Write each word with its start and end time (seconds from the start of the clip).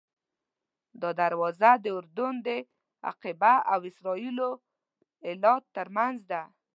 دا 1.01 1.09
دروازه 1.21 1.71
د 1.83 1.85
اردن 1.97 2.33
د 2.47 2.49
عقبه 3.09 3.53
او 3.73 3.79
اسرائیلو 3.89 4.49
ایلات 5.27 5.63
ترمنځ 5.77 6.17
ده. 6.31 6.41